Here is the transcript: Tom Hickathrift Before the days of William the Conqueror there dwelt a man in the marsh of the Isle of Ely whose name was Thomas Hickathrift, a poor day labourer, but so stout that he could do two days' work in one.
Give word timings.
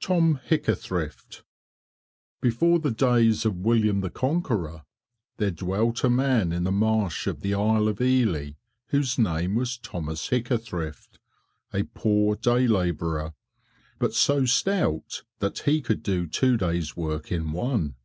Tom 0.00 0.40
Hickathrift 0.48 1.42
Before 2.40 2.78
the 2.78 2.90
days 2.90 3.44
of 3.44 3.58
William 3.58 4.00
the 4.00 4.08
Conqueror 4.08 4.86
there 5.36 5.50
dwelt 5.50 6.02
a 6.02 6.08
man 6.08 6.50
in 6.50 6.64
the 6.64 6.72
marsh 6.72 7.26
of 7.26 7.42
the 7.42 7.52
Isle 7.52 7.86
of 7.88 8.00
Ely 8.00 8.52
whose 8.86 9.18
name 9.18 9.54
was 9.54 9.76
Thomas 9.76 10.28
Hickathrift, 10.30 11.18
a 11.74 11.82
poor 11.82 12.36
day 12.36 12.66
labourer, 12.66 13.34
but 13.98 14.14
so 14.14 14.46
stout 14.46 15.24
that 15.40 15.58
he 15.58 15.82
could 15.82 16.02
do 16.02 16.26
two 16.26 16.56
days' 16.56 16.96
work 16.96 17.30
in 17.30 17.52
one. 17.52 17.96